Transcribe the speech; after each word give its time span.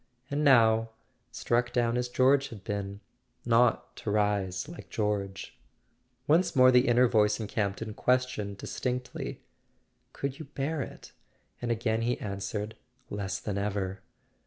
And 0.31 0.43
now, 0.43 0.89
struck 1.31 1.71
down 1.71 1.95
as 1.95 2.09
George 2.09 2.47
had 2.49 2.63
been—not 2.63 3.95
to 3.97 4.09
rise 4.09 4.67
like 4.67 4.89
George... 4.89 5.55
Once 6.25 6.55
more 6.55 6.71
the 6.71 6.87
inner 6.87 7.07
voice 7.07 7.39
in 7.39 7.45
Campton 7.45 7.93
questioned 7.93 8.57
distinctly: 8.57 9.41
"Could 10.11 10.39
you 10.39 10.45
bear 10.45 10.81
it?" 10.81 11.11
and 11.61 11.69
again 11.69 12.01
he 12.01 12.15
an¬ 12.15 12.37
swered: 12.37 12.73
"Less 13.11 13.39
than 13.39 13.59
ever!" 13.59 14.01